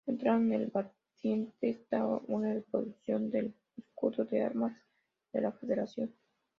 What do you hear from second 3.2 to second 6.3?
del escudo de armas de la Federación.